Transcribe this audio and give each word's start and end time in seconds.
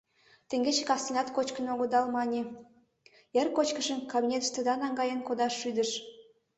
Теҥгече 0.49 0.83
кастенат 0.89 1.27
кочкын 1.35 1.65
огыдал, 1.73 2.05
мане... 2.15 2.41
эр 3.39 3.47
кочкышым 3.57 3.99
кабинетыштыда 4.11 4.73
наҥгаен 4.83 5.19
кодаш 5.27 5.53
шӱдыш. 5.61 5.91